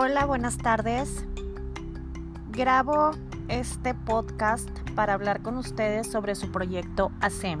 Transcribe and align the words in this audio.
Hola, 0.00 0.26
buenas 0.26 0.58
tardes. 0.58 1.24
Grabo 2.52 3.10
este 3.48 3.94
podcast 3.94 4.70
para 4.94 5.14
hablar 5.14 5.42
con 5.42 5.56
ustedes 5.56 6.06
sobre 6.06 6.36
su 6.36 6.52
proyecto 6.52 7.10
ASEM. 7.20 7.58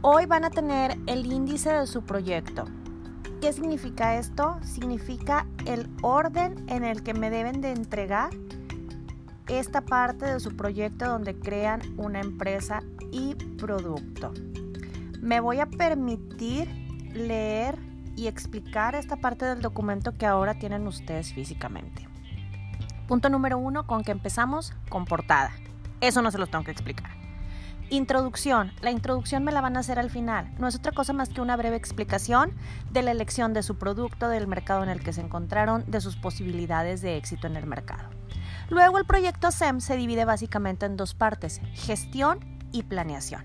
Hoy 0.00 0.26
van 0.26 0.44
a 0.44 0.50
tener 0.50 0.96
el 1.08 1.26
índice 1.26 1.72
de 1.72 1.88
su 1.88 2.02
proyecto. 2.04 2.66
¿Qué 3.40 3.52
significa 3.52 4.16
esto? 4.16 4.60
Significa 4.62 5.44
el 5.66 5.90
orden 6.02 6.64
en 6.68 6.84
el 6.84 7.02
que 7.02 7.14
me 7.14 7.30
deben 7.30 7.60
de 7.60 7.72
entregar 7.72 8.30
esta 9.48 9.80
parte 9.80 10.26
de 10.26 10.38
su 10.38 10.56
proyecto 10.56 11.06
donde 11.06 11.36
crean 11.36 11.80
una 11.96 12.20
empresa 12.20 12.78
y 13.10 13.34
producto. 13.34 14.32
Me 15.20 15.40
voy 15.40 15.58
a 15.58 15.66
permitir 15.66 16.68
leer 17.12 17.76
y 18.16 18.26
explicar 18.26 18.94
esta 18.94 19.16
parte 19.16 19.44
del 19.44 19.60
documento 19.62 20.16
que 20.16 20.26
ahora 20.26 20.54
tienen 20.54 20.86
ustedes 20.86 21.32
físicamente. 21.32 22.08
Punto 23.06 23.28
número 23.28 23.58
uno, 23.58 23.86
con 23.86 24.02
que 24.02 24.12
empezamos 24.12 24.72
con 24.88 25.04
portada. 25.04 25.52
Eso 26.00 26.22
no 26.22 26.30
se 26.30 26.38
los 26.38 26.50
tengo 26.50 26.64
que 26.64 26.70
explicar. 26.70 27.10
Introducción. 27.90 28.72
La 28.80 28.90
introducción 28.90 29.44
me 29.44 29.52
la 29.52 29.60
van 29.60 29.76
a 29.76 29.80
hacer 29.80 29.98
al 29.98 30.10
final. 30.10 30.54
No 30.58 30.68
es 30.68 30.74
otra 30.74 30.92
cosa 30.92 31.12
más 31.12 31.28
que 31.28 31.42
una 31.42 31.56
breve 31.56 31.76
explicación 31.76 32.52
de 32.90 33.02
la 33.02 33.10
elección 33.10 33.52
de 33.52 33.62
su 33.62 33.76
producto, 33.76 34.28
del 34.28 34.46
mercado 34.46 34.82
en 34.82 34.88
el 34.88 35.02
que 35.02 35.12
se 35.12 35.20
encontraron, 35.20 35.84
de 35.86 36.00
sus 36.00 36.16
posibilidades 36.16 37.02
de 37.02 37.16
éxito 37.16 37.46
en 37.46 37.56
el 37.56 37.66
mercado. 37.66 38.08
Luego 38.70 38.98
el 38.98 39.04
proyecto 39.04 39.50
SEM 39.50 39.80
se 39.80 39.96
divide 39.96 40.24
básicamente 40.24 40.86
en 40.86 40.96
dos 40.96 41.14
partes, 41.14 41.60
gestión 41.74 42.40
y 42.72 42.84
planeación. 42.84 43.44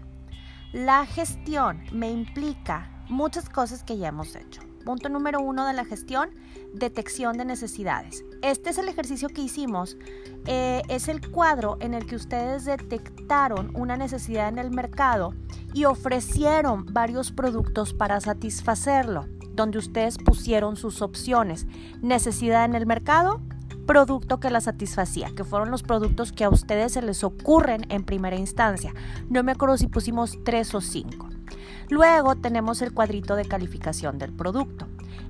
La 0.72 1.06
gestión 1.06 1.84
me 1.92 2.10
implica 2.10 2.90
muchas 3.10 3.50
cosas 3.50 3.84
que 3.84 3.98
ya 3.98 4.08
hemos 4.08 4.36
hecho. 4.36 4.62
Punto 4.86 5.10
número 5.10 5.42
uno 5.42 5.66
de 5.66 5.74
la 5.74 5.84
gestión, 5.84 6.30
detección 6.74 7.38
de 7.38 7.46
necesidades. 7.46 8.24
Este 8.42 8.70
es 8.70 8.78
el 8.78 8.88
ejercicio 8.88 9.30
que 9.30 9.42
hicimos. 9.42 9.98
Eh, 10.46 10.82
es 10.88 11.10
el 11.10 11.30
cuadro 11.30 11.78
en 11.82 11.94
el 11.94 12.06
que 12.06 12.16
ustedes 12.16 12.66
detectaron 12.66 13.76
una 13.76 13.98
necesidad 13.98 14.48
en 14.48 14.58
el 14.58 14.72
mercado 14.72 15.34
y 15.74 15.86
ofrecieron 15.86 16.86
varios 16.92 17.32
productos 17.32 17.94
para 17.94 18.22
satisfacerlo, 18.22 19.28
donde 19.52 19.78
ustedes 19.78 20.18
pusieron 20.18 20.78
sus 20.78 21.02
opciones. 21.02 21.68
Necesidad 22.02 22.66
en 22.66 22.76
el 22.76 22.86
mercado, 22.86 23.42
producto 23.86 24.40
que 24.40 24.50
la 24.50 24.62
satisfacía, 24.62 25.32
que 25.36 25.44
fueron 25.44 25.72
los 25.72 25.84
productos 25.84 26.32
que 26.32 26.46
a 26.46 26.50
ustedes 26.50 26.94
se 26.94 27.02
les 27.02 27.24
ocurren 27.24 27.86
en 27.90 28.04
primera 28.04 28.38
instancia. 28.38 28.94
No 29.30 29.44
me 29.44 29.52
acuerdo 29.52 29.78
si 29.78 29.88
pusimos 29.88 30.38
tres 30.44 30.74
o 30.74 30.82
cinco. 30.82 31.29
Luego 31.90 32.36
tenemos 32.36 32.82
el 32.82 32.94
cuadrito 32.94 33.36
de 33.36 33.46
calificación 33.46 34.20
del 34.20 34.32
producto. 34.32 34.88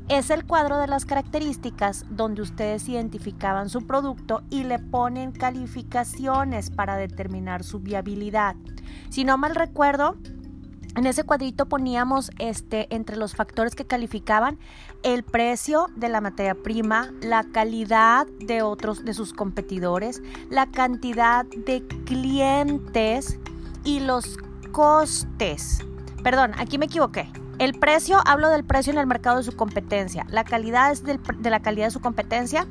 Es 0.09 0.29
el 0.29 0.45
cuadro 0.45 0.77
de 0.77 0.87
las 0.87 1.05
características 1.05 2.05
donde 2.09 2.41
ustedes 2.41 2.89
identificaban 2.89 3.69
su 3.69 3.85
producto 3.85 4.41
y 4.49 4.63
le 4.63 4.79
ponen 4.79 5.31
calificaciones 5.31 6.69
para 6.69 6.97
determinar 6.97 7.63
su 7.63 7.79
viabilidad. 7.79 8.55
Si 9.09 9.23
no 9.23 9.37
mal 9.37 9.55
recuerdo, 9.55 10.17
en 10.95 11.05
ese 11.05 11.23
cuadrito 11.23 11.67
poníamos 11.67 12.31
este, 12.39 12.93
entre 12.93 13.15
los 13.15 13.35
factores 13.35 13.75
que 13.75 13.85
calificaban 13.85 14.57
el 15.03 15.23
precio 15.23 15.87
de 15.95 16.09
la 16.09 16.19
materia 16.19 16.55
prima, 16.55 17.13
la 17.21 17.43
calidad 17.43 18.27
de 18.27 18.63
otros 18.63 19.05
de 19.05 19.13
sus 19.13 19.31
competidores, 19.31 20.21
la 20.49 20.65
cantidad 20.65 21.45
de 21.45 21.85
clientes 22.05 23.39
y 23.85 23.99
los 23.99 24.37
costes. 24.71 25.85
Perdón, 26.23 26.51
aquí 26.57 26.77
me 26.77 26.85
equivoqué. 26.85 27.29
El 27.59 27.77
precio, 27.77 28.19
hablo 28.25 28.49
del 28.49 28.63
precio 28.63 28.93
en 28.93 28.99
el 28.99 29.05
mercado 29.05 29.37
de 29.37 29.43
su 29.43 29.51
competencia. 29.51 30.25
La 30.29 30.45
calidad 30.45 30.91
es 30.91 31.03
de 31.03 31.49
la 31.49 31.59
calidad 31.59 31.87
de 31.87 31.91
su 31.91 31.99
competencia. 31.99 32.67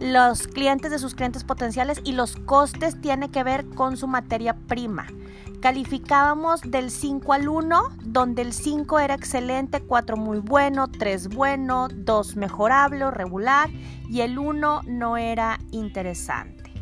Los 0.00 0.46
clientes 0.48 0.90
de 0.90 0.98
sus 0.98 1.14
clientes 1.14 1.44
potenciales 1.44 2.00
y 2.04 2.12
los 2.12 2.36
costes 2.36 2.98
tiene 3.02 3.30
que 3.30 3.44
ver 3.44 3.68
con 3.68 3.98
su 3.98 4.06
materia 4.06 4.54
prima. 4.54 5.06
Calificábamos 5.60 6.62
del 6.62 6.90
5 6.90 7.34
al 7.34 7.48
1, 7.50 7.82
donde 8.02 8.40
el 8.40 8.54
5 8.54 8.98
era 8.98 9.14
excelente, 9.14 9.80
4 9.80 10.16
muy 10.16 10.38
bueno, 10.38 10.88
3 10.88 11.28
bueno, 11.28 11.88
2 11.94 12.36
mejorable 12.36 13.04
o 13.04 13.10
regular 13.10 13.68
y 14.08 14.22
el 14.22 14.38
1 14.38 14.82
no 14.86 15.18
era 15.18 15.58
interesante. 15.70 16.72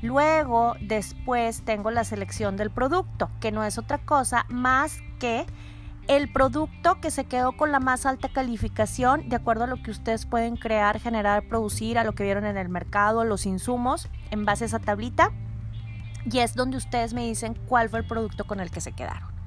Luego, 0.00 0.74
después 0.80 1.62
tengo 1.66 1.90
la 1.90 2.04
selección 2.04 2.56
del 2.56 2.70
producto, 2.70 3.30
que 3.40 3.52
no 3.52 3.62
es 3.62 3.76
otra 3.76 3.98
cosa 3.98 4.46
más 4.48 5.00
que 5.18 5.46
el 6.08 6.32
producto 6.32 7.00
que 7.00 7.10
se 7.10 7.26
quedó 7.26 7.52
con 7.52 7.70
la 7.70 7.80
más 7.80 8.06
alta 8.06 8.30
calificación, 8.30 9.28
de 9.28 9.36
acuerdo 9.36 9.64
a 9.64 9.66
lo 9.66 9.82
que 9.82 9.90
ustedes 9.90 10.24
pueden 10.24 10.56
crear, 10.56 10.98
generar, 10.98 11.46
producir, 11.48 11.98
a 11.98 12.04
lo 12.04 12.14
que 12.14 12.24
vieron 12.24 12.46
en 12.46 12.56
el 12.56 12.68
mercado, 12.68 13.24
los 13.24 13.44
insumos, 13.44 14.08
en 14.30 14.44
base 14.44 14.64
a 14.64 14.66
esa 14.68 14.78
tablita. 14.78 15.32
Y 16.24 16.38
es 16.38 16.54
donde 16.54 16.78
ustedes 16.78 17.12
me 17.12 17.26
dicen 17.26 17.54
cuál 17.66 17.90
fue 17.90 18.00
el 18.00 18.06
producto 18.06 18.46
con 18.46 18.60
el 18.60 18.70
que 18.70 18.80
se 18.80 18.92
quedaron. 18.92 19.37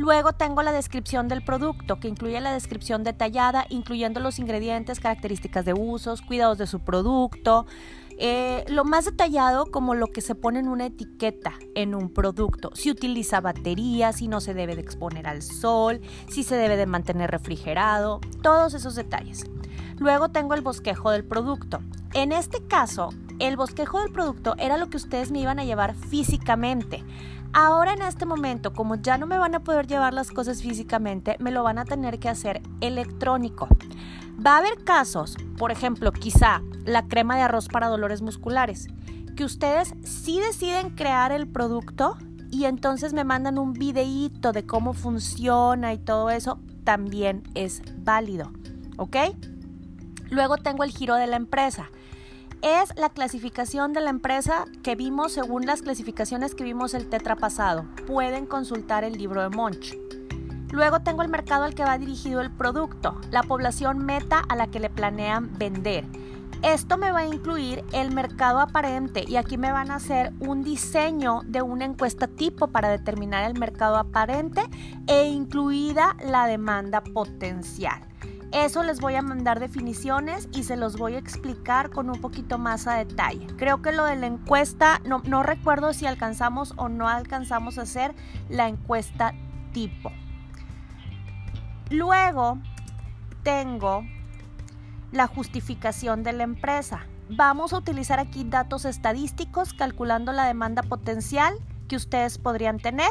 Luego 0.00 0.32
tengo 0.32 0.62
la 0.62 0.72
descripción 0.72 1.28
del 1.28 1.44
producto, 1.44 2.00
que 2.00 2.08
incluye 2.08 2.40
la 2.40 2.54
descripción 2.54 3.04
detallada, 3.04 3.66
incluyendo 3.68 4.18
los 4.18 4.38
ingredientes, 4.38 4.98
características 4.98 5.66
de 5.66 5.74
usos, 5.74 6.22
cuidados 6.22 6.56
de 6.56 6.66
su 6.66 6.80
producto, 6.80 7.66
eh, 8.16 8.64
lo 8.68 8.86
más 8.86 9.04
detallado 9.04 9.66
como 9.66 9.94
lo 9.94 10.06
que 10.06 10.22
se 10.22 10.34
pone 10.34 10.58
en 10.58 10.68
una 10.68 10.86
etiqueta 10.86 11.52
en 11.74 11.94
un 11.94 12.14
producto, 12.14 12.70
si 12.72 12.90
utiliza 12.90 13.42
batería, 13.42 14.14
si 14.14 14.26
no 14.26 14.40
se 14.40 14.54
debe 14.54 14.74
de 14.74 14.80
exponer 14.80 15.26
al 15.26 15.42
sol, 15.42 16.00
si 16.30 16.44
se 16.44 16.56
debe 16.56 16.78
de 16.78 16.86
mantener 16.86 17.30
refrigerado, 17.30 18.22
todos 18.42 18.72
esos 18.72 18.94
detalles. 18.94 19.44
Luego 19.98 20.30
tengo 20.30 20.54
el 20.54 20.62
bosquejo 20.62 21.10
del 21.10 21.26
producto. 21.26 21.80
En 22.14 22.32
este 22.32 22.66
caso, 22.66 23.10
el 23.38 23.58
bosquejo 23.58 24.00
del 24.00 24.12
producto 24.12 24.54
era 24.56 24.78
lo 24.78 24.88
que 24.88 24.96
ustedes 24.96 25.30
me 25.30 25.40
iban 25.40 25.58
a 25.58 25.64
llevar 25.64 25.94
físicamente. 25.94 27.04
Ahora 27.52 27.94
en 27.94 28.02
este 28.02 28.26
momento, 28.26 28.72
como 28.72 28.94
ya 28.94 29.18
no 29.18 29.26
me 29.26 29.36
van 29.36 29.56
a 29.56 29.64
poder 29.64 29.88
llevar 29.88 30.14
las 30.14 30.30
cosas 30.30 30.62
físicamente, 30.62 31.36
me 31.40 31.50
lo 31.50 31.64
van 31.64 31.78
a 31.78 31.84
tener 31.84 32.20
que 32.20 32.28
hacer 32.28 32.62
electrónico. 32.80 33.68
Va 34.44 34.54
a 34.54 34.58
haber 34.58 34.84
casos, 34.84 35.36
por 35.58 35.72
ejemplo, 35.72 36.12
quizá 36.12 36.62
la 36.84 37.08
crema 37.08 37.36
de 37.36 37.42
arroz 37.42 37.68
para 37.68 37.88
dolores 37.88 38.22
musculares, 38.22 38.86
que 39.36 39.44
ustedes 39.44 39.94
sí 40.04 40.38
deciden 40.38 40.90
crear 40.90 41.32
el 41.32 41.48
producto 41.48 42.16
y 42.52 42.66
entonces 42.66 43.12
me 43.12 43.24
mandan 43.24 43.58
un 43.58 43.72
videíto 43.72 44.52
de 44.52 44.64
cómo 44.64 44.92
funciona 44.92 45.92
y 45.92 45.98
todo 45.98 46.30
eso, 46.30 46.60
también 46.84 47.42
es 47.54 47.82
válido, 47.98 48.52
¿ok? 48.96 49.16
Luego 50.30 50.56
tengo 50.56 50.84
el 50.84 50.90
giro 50.90 51.16
de 51.16 51.26
la 51.26 51.36
empresa. 51.36 51.90
Es 52.62 52.94
la 52.96 53.08
clasificación 53.08 53.94
de 53.94 54.02
la 54.02 54.10
empresa 54.10 54.66
que 54.82 54.94
vimos 54.94 55.32
según 55.32 55.64
las 55.64 55.80
clasificaciones 55.80 56.54
que 56.54 56.62
vimos 56.62 56.92
el 56.92 57.08
tetra 57.08 57.34
pasado. 57.34 57.86
Pueden 58.06 58.44
consultar 58.44 59.02
el 59.02 59.14
libro 59.16 59.40
de 59.40 59.48
Monch. 59.48 59.96
Luego 60.70 61.00
tengo 61.00 61.22
el 61.22 61.30
mercado 61.30 61.64
al 61.64 61.74
que 61.74 61.84
va 61.84 61.96
dirigido 61.96 62.42
el 62.42 62.50
producto, 62.50 63.18
la 63.30 63.42
población 63.42 64.04
meta 64.04 64.42
a 64.46 64.56
la 64.56 64.66
que 64.66 64.78
le 64.78 64.90
planean 64.90 65.56
vender. 65.58 66.04
Esto 66.62 66.98
me 66.98 67.10
va 67.10 67.20
a 67.20 67.26
incluir 67.26 67.82
el 67.92 68.12
mercado 68.12 68.60
aparente 68.60 69.24
y 69.26 69.36
aquí 69.36 69.56
me 69.56 69.72
van 69.72 69.90
a 69.90 69.94
hacer 69.94 70.34
un 70.40 70.62
diseño 70.62 71.40
de 71.46 71.62
una 71.62 71.86
encuesta 71.86 72.28
tipo 72.28 72.66
para 72.68 72.90
determinar 72.90 73.50
el 73.50 73.58
mercado 73.58 73.96
aparente 73.96 74.60
e 75.06 75.28
incluida 75.28 76.14
la 76.22 76.46
demanda 76.46 77.02
potencial. 77.02 78.09
Eso 78.52 78.82
les 78.82 79.00
voy 79.00 79.14
a 79.14 79.22
mandar 79.22 79.60
definiciones 79.60 80.48
y 80.52 80.64
se 80.64 80.76
los 80.76 80.96
voy 80.96 81.14
a 81.14 81.18
explicar 81.18 81.90
con 81.90 82.10
un 82.10 82.20
poquito 82.20 82.58
más 82.58 82.88
a 82.88 82.94
detalle. 82.94 83.46
Creo 83.56 83.80
que 83.80 83.92
lo 83.92 84.04
de 84.04 84.16
la 84.16 84.26
encuesta, 84.26 85.00
no, 85.04 85.42
recuerdo 85.44 85.92
si 85.92 86.06
alcanzamos 86.06 86.74
o 86.76 86.88
no 86.88 87.08
alcanzamos 87.08 87.78
a 87.78 87.82
hacer 87.82 88.12
la 88.48 88.66
encuesta 88.66 89.34
tipo. 89.72 90.10
Luego 91.90 92.58
tengo 93.44 94.04
la 95.12 95.28
justificación 95.28 96.24
de 96.24 96.32
la 96.32 96.42
empresa. 96.42 97.06
Vamos 97.28 97.72
a 97.72 97.78
utilizar 97.78 98.18
aquí 98.18 98.42
datos 98.42 98.84
estadísticos 98.84 99.74
calculando 99.74 100.32
la 100.32 100.46
demanda 100.46 100.82
potencial 100.82 101.54
que 101.86 101.94
ustedes 101.94 102.38
podrían 102.38 102.78
tener, 102.78 103.10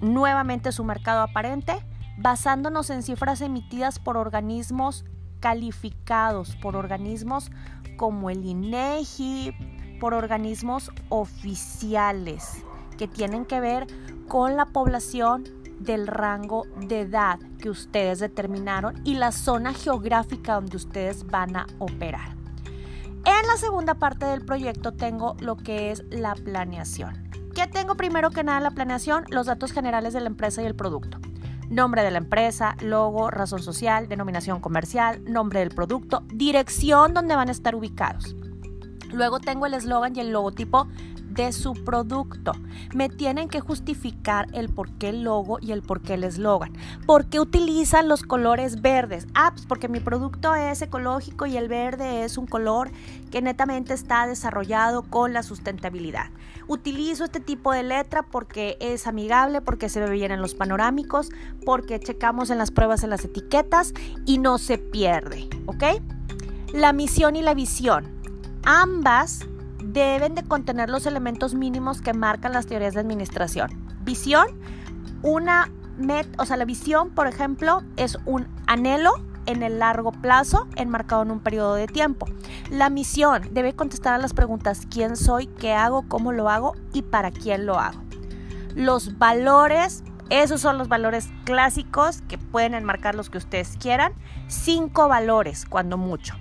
nuevamente 0.00 0.70
su 0.70 0.84
mercado 0.84 1.22
aparente, 1.22 1.84
basándonos 2.18 2.90
en 2.90 3.02
cifras 3.02 3.40
emitidas 3.40 3.98
por 3.98 4.16
organismos 4.16 5.04
calificados, 5.40 6.56
por 6.56 6.76
organismos 6.76 7.50
como 7.96 8.30
el 8.30 8.44
INEGI, 8.44 9.54
por 10.00 10.14
organismos 10.14 10.90
oficiales 11.08 12.64
que 12.96 13.08
tienen 13.08 13.44
que 13.44 13.60
ver 13.60 13.86
con 14.28 14.56
la 14.56 14.66
población 14.66 15.44
del 15.80 16.06
rango 16.06 16.64
de 16.76 17.00
edad 17.00 17.38
que 17.58 17.70
ustedes 17.70 18.20
determinaron 18.20 19.00
y 19.04 19.14
la 19.14 19.32
zona 19.32 19.74
geográfica 19.74 20.54
donde 20.54 20.76
ustedes 20.76 21.26
van 21.26 21.56
a 21.56 21.66
operar. 21.78 22.36
En 23.24 23.46
la 23.46 23.56
segunda 23.56 23.94
parte 23.94 24.26
del 24.26 24.44
proyecto 24.44 24.92
tengo 24.92 25.36
lo 25.40 25.56
que 25.56 25.90
es 25.90 26.04
la 26.10 26.34
planeación. 26.34 27.28
¿Qué 27.54 27.66
tengo 27.66 27.96
primero 27.96 28.30
que 28.30 28.42
nada 28.42 28.60
la 28.60 28.70
planeación? 28.70 29.24
Los 29.28 29.46
datos 29.46 29.72
generales 29.72 30.12
de 30.12 30.20
la 30.20 30.28
empresa 30.28 30.62
y 30.62 30.66
el 30.66 30.74
producto. 30.74 31.18
Nombre 31.70 32.02
de 32.02 32.10
la 32.10 32.18
empresa, 32.18 32.76
logo, 32.80 33.30
razón 33.30 33.62
social, 33.62 34.08
denominación 34.08 34.60
comercial, 34.60 35.22
nombre 35.24 35.60
del 35.60 35.70
producto, 35.70 36.24
dirección 36.32 37.14
donde 37.14 37.36
van 37.36 37.48
a 37.48 37.52
estar 37.52 37.74
ubicados. 37.74 38.36
Luego 39.12 39.40
tengo 39.40 39.66
el 39.66 39.74
eslogan 39.74 40.16
y 40.16 40.20
el 40.20 40.32
logotipo 40.32 40.88
de 41.34 41.52
su 41.52 41.74
producto. 41.74 42.52
Me 42.94 43.08
tienen 43.08 43.48
que 43.48 43.60
justificar 43.60 44.46
el 44.52 44.68
por 44.68 44.90
qué 44.92 45.10
el 45.10 45.22
logo 45.22 45.58
y 45.60 45.72
el 45.72 45.82
por 45.82 46.02
qué 46.02 46.14
el 46.14 46.24
eslogan. 46.24 46.72
¿Por 47.06 47.26
qué 47.26 47.40
utilizan 47.40 48.08
los 48.08 48.22
colores 48.22 48.80
verdes? 48.80 49.26
Ah, 49.34 49.52
pues 49.52 49.66
porque 49.66 49.88
mi 49.88 50.00
producto 50.00 50.54
es 50.54 50.82
ecológico 50.82 51.46
y 51.46 51.56
el 51.56 51.68
verde 51.68 52.24
es 52.24 52.38
un 52.38 52.46
color 52.46 52.90
que 53.30 53.42
netamente 53.42 53.94
está 53.94 54.26
desarrollado 54.26 55.02
con 55.02 55.32
la 55.32 55.42
sustentabilidad. 55.42 56.26
Utilizo 56.68 57.24
este 57.24 57.40
tipo 57.40 57.72
de 57.72 57.82
letra 57.82 58.22
porque 58.22 58.76
es 58.80 59.06
amigable, 59.06 59.60
porque 59.60 59.88
se 59.88 60.00
ve 60.00 60.10
bien 60.10 60.32
en 60.32 60.40
los 60.40 60.54
panorámicos, 60.54 61.30
porque 61.64 61.98
checamos 61.98 62.50
en 62.50 62.58
las 62.58 62.70
pruebas 62.70 63.02
en 63.02 63.10
las 63.10 63.24
etiquetas 63.24 63.94
y 64.26 64.38
no 64.38 64.58
se 64.58 64.78
pierde, 64.78 65.48
¿ok? 65.66 65.84
La 66.72 66.92
misión 66.92 67.36
y 67.36 67.42
la 67.42 67.54
visión. 67.54 68.06
Ambas 68.64 69.46
deben 69.92 70.34
de 70.34 70.42
contener 70.42 70.88
los 70.90 71.06
elementos 71.06 71.54
mínimos 71.54 72.00
que 72.00 72.14
marcan 72.14 72.52
las 72.52 72.66
teorías 72.66 72.94
de 72.94 73.00
administración. 73.00 73.70
Visión, 74.02 74.46
una 75.22 75.70
met, 75.98 76.26
o 76.38 76.46
sea, 76.46 76.56
la 76.56 76.64
visión, 76.64 77.10
por 77.10 77.26
ejemplo, 77.26 77.82
es 77.96 78.18
un 78.24 78.46
anhelo 78.66 79.12
en 79.46 79.62
el 79.62 79.78
largo 79.78 80.12
plazo 80.12 80.66
enmarcado 80.76 81.22
en 81.22 81.30
un 81.30 81.40
periodo 81.40 81.74
de 81.74 81.86
tiempo. 81.86 82.26
La 82.70 82.90
misión 82.90 83.42
debe 83.52 83.74
contestar 83.74 84.14
a 84.14 84.18
las 84.18 84.34
preguntas 84.34 84.86
quién 84.90 85.16
soy, 85.16 85.46
qué 85.46 85.72
hago, 85.72 86.08
cómo 86.08 86.32
lo 86.32 86.48
hago 86.48 86.74
y 86.92 87.02
para 87.02 87.30
quién 87.30 87.66
lo 87.66 87.78
hago. 87.78 88.00
Los 88.74 89.18
valores, 89.18 90.02
esos 90.30 90.60
son 90.60 90.78
los 90.78 90.88
valores 90.88 91.28
clásicos 91.44 92.22
que 92.22 92.38
pueden 92.38 92.74
enmarcar 92.74 93.14
los 93.14 93.28
que 93.28 93.38
ustedes 93.38 93.76
quieran. 93.78 94.14
Cinco 94.46 95.08
valores, 95.08 95.66
cuando 95.66 95.98
mucho. 95.98 96.34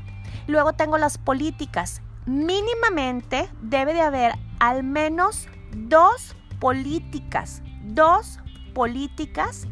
Luego 0.48 0.74
tengo 0.74 0.98
las 0.98 1.18
políticas 1.18 2.02
mínimamente 2.26 3.50
debe 3.62 3.94
de 3.94 4.02
haber 4.02 4.34
al 4.60 4.84
menos 4.84 5.48
dos 5.76 6.36
políticas, 6.60 7.62
dos 7.84 8.40
políticas 8.74 9.68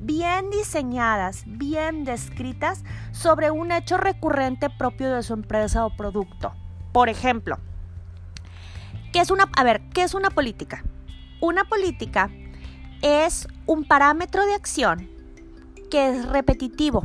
bien 0.00 0.50
diseñadas, 0.50 1.42
bien 1.46 2.04
descritas 2.04 2.84
sobre 3.10 3.50
un 3.50 3.72
hecho 3.72 3.96
recurrente 3.96 4.70
propio 4.70 5.12
de 5.12 5.22
su 5.22 5.34
empresa 5.34 5.84
o 5.84 5.96
producto. 5.96 6.52
Por 6.92 7.08
ejemplo, 7.08 7.58
¿qué 9.12 9.20
es 9.20 9.30
una, 9.30 9.50
a 9.56 9.64
ver, 9.64 9.82
¿qué 9.90 10.02
es 10.02 10.14
una 10.14 10.30
política? 10.30 10.84
Una 11.40 11.64
política 11.64 12.30
es 13.02 13.48
un 13.66 13.84
parámetro 13.84 14.46
de 14.46 14.54
acción 14.54 15.10
que 15.90 16.10
es 16.10 16.28
repetitivo, 16.28 17.02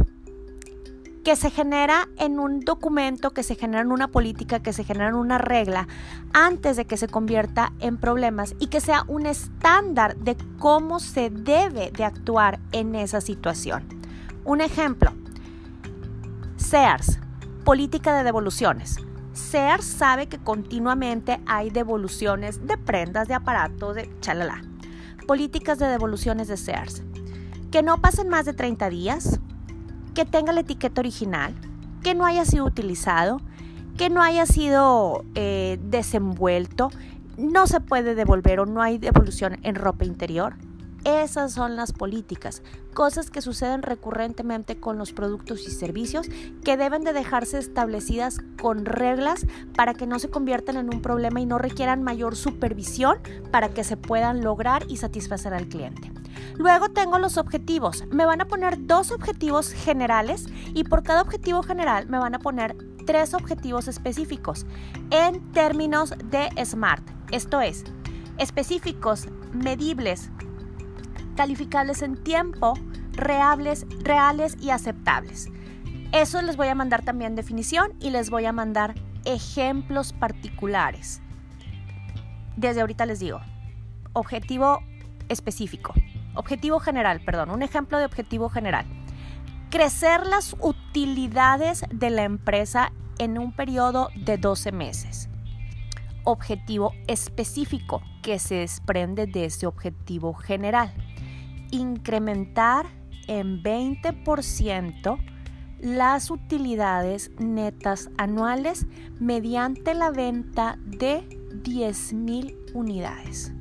que 1.24 1.36
se 1.36 1.50
genera 1.50 2.10
en 2.18 2.40
un 2.40 2.60
documento, 2.60 3.32
que 3.32 3.44
se 3.44 3.56
genera 3.56 3.82
en 3.82 3.92
una 3.92 4.10
política, 4.10 4.62
que 4.62 4.74
se 4.74 4.84
genera 4.84 5.10
en 5.10 5.16
una 5.16 5.38
regla, 5.38 5.88
antes 6.34 6.76
de 6.76 6.86
que 6.86 6.98
se 6.98 7.08
convierta 7.08 7.72
en 7.80 7.98
problemas 7.98 8.56
y 8.60 8.68
que 8.68 8.82
sea 8.82 9.04
un 9.08 9.26
estándar 9.26 10.18
de 10.18 10.36
cómo 10.60 11.00
se 11.00 11.30
debe 11.30 11.92
de 11.92 12.04
actuar 12.04 12.60
en 12.74 12.96
esa 12.96 13.22
situación. 13.22 13.88
Un 14.44 14.60
ejemplo, 14.60 15.14
Sears, 16.58 17.20
política 17.64 18.16
de 18.16 18.24
devoluciones. 18.24 18.98
Sears 19.32 19.86
sabe 19.86 20.28
que 20.28 20.38
continuamente 20.38 21.40
hay 21.46 21.70
devoluciones 21.70 22.68
de 22.68 22.78
prendas, 22.78 23.28
de 23.28 23.34
aparatos, 23.34 23.96
de 23.96 24.14
chalala. 24.20 24.62
Políticas 25.26 25.80
de 25.80 25.88
devoluciones 25.88 26.50
de 26.50 26.58
Sears. 26.58 27.04
Que 27.72 27.82
no 27.82 28.02
pasen 28.02 28.28
más 28.28 28.46
de 28.46 28.54
30 28.54 28.90
días, 28.90 29.40
que 30.14 30.26
tenga 30.26 30.54
la 30.54 30.62
etiqueta 30.62 31.02
original, 31.02 31.54
que 32.02 32.16
no 32.16 32.26
haya 32.26 32.46
sido 32.46 32.66
utilizado, 32.66 33.42
que 33.98 34.10
no 34.10 34.22
haya 34.22 34.46
sido 34.46 35.24
eh, 35.36 35.80
desenvuelto, 35.84 36.90
no 37.38 37.68
se 37.68 37.80
puede 37.80 38.16
devolver 38.16 38.60
o 38.60 38.66
no 38.66 38.82
hay 38.82 38.98
devolución 38.98 39.60
en 39.64 39.76
ropa 39.76 40.06
interior. 40.06 40.56
Esas 41.04 41.52
son 41.52 41.76
las 41.76 41.92
políticas, 41.92 42.64
cosas 42.94 43.30
que 43.30 43.42
suceden 43.42 43.82
recurrentemente 43.82 44.80
con 44.80 44.98
los 44.98 45.12
productos 45.12 45.68
y 45.68 45.72
servicios 45.72 46.30
que 46.64 46.78
deben 46.78 47.04
de 47.04 47.12
dejarse 47.12 47.58
establecidas 47.58 48.40
con 48.62 48.86
reglas 48.86 49.46
para 49.76 49.94
que 49.94 50.08
no 50.08 50.18
se 50.20 50.30
conviertan 50.30 50.78
en 50.78 50.94
un 50.94 51.02
problema 51.02 51.42
y 51.42 51.46
no 51.46 51.58
requieran 51.58 52.04
mayor 52.04 52.38
supervisión 52.38 53.18
para 53.52 53.68
que 53.68 53.84
se 53.84 53.98
puedan 53.98 54.46
lograr 54.46 54.86
y 54.88 54.96
satisfacer 54.96 55.54
al 55.54 55.68
cliente. 55.68 56.13
Luego 56.58 56.90
tengo 56.90 57.20
los 57.20 57.38
objetivos. 57.38 58.04
Me 58.12 58.26
van 58.26 58.42
a 58.42 58.46
poner 58.46 58.86
dos 58.86 59.12
objetivos 59.12 59.72
generales 59.72 60.48
y 60.74 60.84
por 60.84 61.04
cada 61.04 61.22
objetivo 61.22 61.64
general 61.64 62.08
me 62.08 62.20
van 62.20 62.36
a 62.36 62.40
poner 62.40 62.76
tres 63.06 63.34
objetivos 63.34 63.88
específicos 63.88 64.66
en 65.12 65.42
términos 65.52 66.14
de 66.26 66.50
SMART. 66.64 67.04
Esto 67.32 67.62
es, 67.62 67.84
específicos, 68.38 69.28
medibles, 69.54 70.30
calificables 71.36 72.02
en 72.02 72.24
tiempo, 72.24 72.74
reales, 73.14 73.86
reales 74.04 74.58
y 74.62 74.70
aceptables. 74.70 75.50
Eso 76.12 76.42
les 76.42 76.58
voy 76.58 76.68
a 76.68 76.76
mandar 76.76 77.04
también 77.04 77.36
definición 77.36 77.94
y 78.00 78.12
les 78.12 78.30
voy 78.30 78.46
a 78.46 78.52
mandar 78.52 78.94
ejemplos 79.26 80.14
particulares. 80.14 81.22
Desde 82.56 82.82
ahorita 82.82 83.06
les 83.06 83.20
digo, 83.20 83.42
objetivo 84.14 84.80
específico. 85.30 85.94
Objetivo 86.36 86.80
general, 86.80 87.22
perdón, 87.22 87.52
un 87.52 87.62
ejemplo 87.62 88.00
de 88.00 88.06
objetivo 88.06 88.50
general. 88.50 88.86
Crecer 89.70 90.26
las 90.26 90.56
utilidades 90.60 91.84
de 91.92 92.10
la 92.10 92.24
empresa 92.24 92.92
en 93.20 93.38
un 93.38 93.52
periodo 93.52 94.10
de 94.16 94.38
12 94.38 94.72
meses. 94.72 95.30
Objetivo 96.24 96.94
específico 97.08 98.02
que 98.24 98.40
se 98.40 98.56
desprende 98.56 99.28
de 99.28 99.46
ese 99.46 99.68
objetivo 99.68 100.34
general. 100.34 100.94
Incrementar 101.72 102.88
en 103.28 103.62
20% 103.62 105.20
las 105.80 106.32
utilidades 106.32 107.30
netas 107.40 108.10
anuales 108.18 108.88
mediante 109.20 109.94
la 109.94 110.12
venta 110.12 110.78
de 110.86 111.28
10.000 111.64 112.72
unidades. 112.74 113.54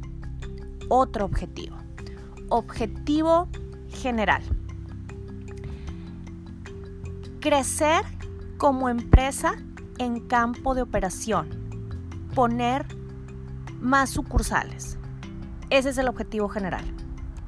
Otro 0.88 1.24
objetivo 1.24 1.81
objetivo 2.52 3.48
general. 3.88 4.42
Crecer 7.40 8.04
como 8.58 8.90
empresa 8.90 9.54
en 9.98 10.20
campo 10.28 10.74
de 10.74 10.82
operación. 10.82 11.48
Poner 12.34 12.84
más 13.80 14.10
sucursales. 14.10 14.98
Ese 15.70 15.88
es 15.88 15.98
el 15.98 16.08
objetivo 16.08 16.50
general. 16.50 16.84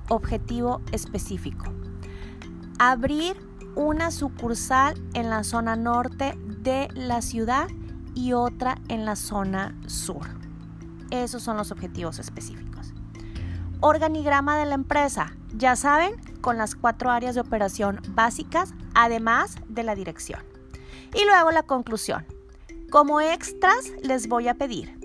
Objetivo 0.08 0.80
específico. 0.90 1.66
Abrir 2.78 3.36
una 3.74 4.10
sucursal 4.10 4.94
en 5.12 5.28
la 5.28 5.44
zona 5.44 5.76
norte 5.76 6.34
de 6.62 6.88
la 6.94 7.20
ciudad 7.20 7.68
y 8.14 8.32
otra 8.32 8.78
en 8.88 9.04
la 9.04 9.16
zona 9.16 9.78
sur. 9.86 10.26
Esos 11.10 11.42
son 11.42 11.58
los 11.58 11.70
objetivos 11.72 12.18
específicos 12.18 12.94
organigrama 13.80 14.58
de 14.58 14.66
la 14.66 14.74
empresa, 14.74 15.36
ya 15.56 15.76
saben, 15.76 16.14
con 16.40 16.58
las 16.58 16.74
cuatro 16.74 17.10
áreas 17.10 17.34
de 17.34 17.40
operación 17.40 18.00
básicas, 18.10 18.74
además 18.94 19.56
de 19.68 19.82
la 19.82 19.94
dirección. 19.94 20.40
Y 21.14 21.24
luego 21.24 21.50
la 21.50 21.62
conclusión. 21.62 22.26
Como 22.90 23.20
extras 23.20 23.92
les 24.02 24.28
voy 24.28 24.48
a 24.48 24.54
pedir 24.54 24.98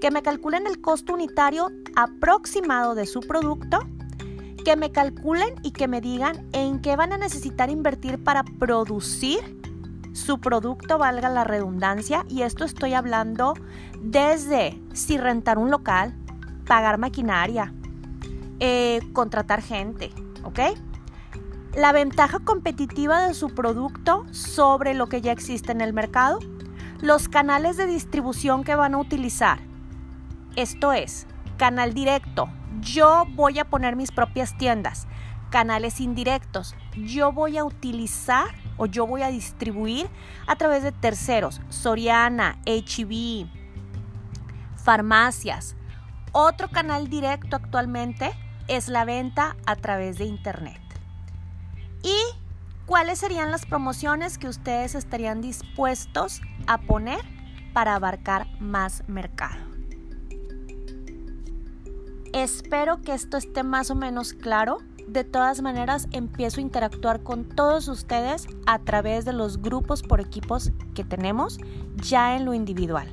que 0.00 0.10
me 0.10 0.22
calculen 0.22 0.66
el 0.66 0.80
costo 0.80 1.14
unitario 1.14 1.70
aproximado 1.96 2.94
de 2.94 3.06
su 3.06 3.20
producto, 3.20 3.78
que 4.64 4.76
me 4.76 4.92
calculen 4.92 5.54
y 5.62 5.70
que 5.70 5.88
me 5.88 6.00
digan 6.00 6.46
en 6.52 6.80
qué 6.80 6.96
van 6.96 7.12
a 7.12 7.18
necesitar 7.18 7.70
invertir 7.70 8.22
para 8.22 8.44
producir 8.44 9.58
su 10.12 10.40
producto, 10.40 10.98
valga 10.98 11.28
la 11.28 11.44
redundancia, 11.44 12.24
y 12.28 12.42
esto 12.42 12.64
estoy 12.64 12.94
hablando 12.94 13.54
desde 14.00 14.80
si 14.92 15.18
rentar 15.18 15.58
un 15.58 15.70
local, 15.70 16.14
pagar 16.66 16.98
maquinaria, 16.98 17.74
eh, 18.66 19.00
contratar 19.12 19.60
gente, 19.60 20.10
¿ok? 20.42 20.58
La 21.76 21.92
ventaja 21.92 22.38
competitiva 22.38 23.26
de 23.26 23.34
su 23.34 23.54
producto 23.54 24.24
sobre 24.30 24.94
lo 24.94 25.06
que 25.06 25.20
ya 25.20 25.32
existe 25.32 25.70
en 25.70 25.82
el 25.82 25.92
mercado, 25.92 26.38
los 27.02 27.28
canales 27.28 27.76
de 27.76 27.86
distribución 27.86 28.64
que 28.64 28.74
van 28.74 28.94
a 28.94 28.98
utilizar. 28.98 29.58
Esto 30.56 30.94
es, 30.94 31.26
canal 31.58 31.92
directo, 31.92 32.48
yo 32.80 33.26
voy 33.34 33.58
a 33.58 33.66
poner 33.66 33.96
mis 33.96 34.10
propias 34.10 34.56
tiendas. 34.56 35.08
Canales 35.50 36.00
indirectos, 36.00 36.74
yo 36.96 37.32
voy 37.32 37.58
a 37.58 37.66
utilizar 37.66 38.46
o 38.78 38.86
yo 38.86 39.06
voy 39.06 39.20
a 39.20 39.28
distribuir 39.28 40.08
a 40.46 40.56
través 40.56 40.82
de 40.82 40.90
terceros, 40.90 41.60
Soriana, 41.68 42.56
HB, 42.64 43.46
farmacias. 44.82 45.76
Otro 46.32 46.68
canal 46.68 47.10
directo 47.10 47.56
actualmente 47.56 48.32
es 48.68 48.88
la 48.88 49.04
venta 49.04 49.56
a 49.66 49.76
través 49.76 50.18
de 50.18 50.24
Internet. 50.24 50.80
¿Cuáles 52.86 53.18
serían 53.18 53.50
las 53.50 53.64
promociones 53.64 54.36
que 54.36 54.46
ustedes 54.46 54.94
estarían 54.94 55.40
dispuestos 55.40 56.42
a 56.66 56.78
poner 56.78 57.20
para 57.72 57.94
abarcar 57.94 58.46
más 58.60 59.02
mercado? 59.08 59.56
Espero 62.34 63.00
que 63.00 63.14
esto 63.14 63.38
esté 63.38 63.62
más 63.62 63.90
o 63.90 63.94
menos 63.94 64.34
claro. 64.34 64.78
De 65.08 65.24
todas 65.24 65.62
maneras, 65.62 66.08
empiezo 66.12 66.58
a 66.58 66.62
interactuar 66.62 67.22
con 67.22 67.44
todos 67.48 67.88
ustedes 67.88 68.46
a 68.66 68.78
través 68.80 69.24
de 69.24 69.32
los 69.32 69.62
grupos 69.62 70.02
por 70.02 70.20
equipos 70.20 70.70
que 70.94 71.04
tenemos 71.04 71.58
ya 71.96 72.36
en 72.36 72.44
lo 72.44 72.52
individual. 72.52 73.10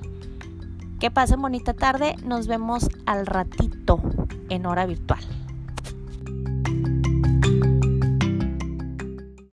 Que 1.00 1.12
pasen 1.12 1.42
bonita 1.42 1.74
tarde, 1.74 2.16
nos 2.26 2.48
vemos 2.48 2.90
al 3.06 3.26
ratito 3.26 4.02
en 4.50 4.66
hora 4.66 4.86
virtual. 4.86 5.24